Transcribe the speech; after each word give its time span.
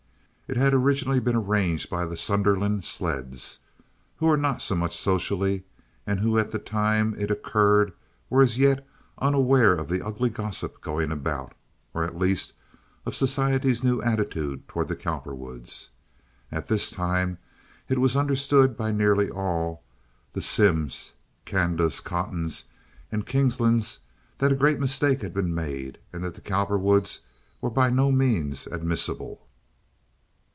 It 0.47 0.57
had 0.57 0.71
been 0.71 0.81
originally 0.81 1.21
arranged 1.25 1.89
by 1.89 2.05
the 2.05 2.17
Sunderland 2.17 2.83
Sledds, 2.83 3.59
who 4.17 4.25
were 4.25 4.35
not 4.35 4.61
so 4.61 4.75
much 4.75 4.97
socially, 4.97 5.63
and 6.05 6.19
who 6.19 6.37
at 6.37 6.51
the 6.51 6.59
time 6.59 7.15
it 7.17 7.31
occurred 7.31 7.93
were 8.29 8.41
as 8.41 8.57
yet 8.57 8.85
unaware 9.19 9.73
of 9.75 9.87
the 9.87 10.01
ugly 10.05 10.29
gossip 10.29 10.81
going 10.81 11.09
about, 11.09 11.53
or 11.93 12.03
at 12.03 12.17
least 12.17 12.51
of 13.05 13.15
society's 13.15 13.81
new 13.81 14.01
attitude 14.01 14.67
toward 14.67 14.89
the 14.89 14.95
Cowperwoods. 14.97 15.87
At 16.51 16.67
this 16.67 16.89
time 16.91 17.37
it 17.87 17.99
was 17.99 18.17
understood 18.17 18.75
by 18.75 18.91
nearly 18.91 19.29
all—the 19.29 20.41
Simms, 20.41 21.13
Candas, 21.45 22.01
Cottons, 22.01 22.65
and 23.09 23.25
Kingslands—that 23.25 24.51
a 24.51 24.55
great 24.55 24.81
mistake 24.81 25.21
had 25.21 25.33
been 25.33 25.55
made, 25.55 25.97
and 26.11 26.21
that 26.25 26.35
the 26.35 26.41
Cowperwoods 26.41 27.19
were 27.61 27.69
by 27.71 27.89
no 27.89 28.11
means 28.11 28.67
admissible. 28.67 29.47